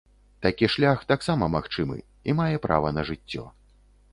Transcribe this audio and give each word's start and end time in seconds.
Такі 0.45 0.69
шлях 0.75 1.03
таксама 1.11 1.49
магчымы 1.57 1.97
і 2.33 2.35
мае 2.41 2.55
права 2.65 2.93
на 2.99 3.07
жыццё. 3.11 3.43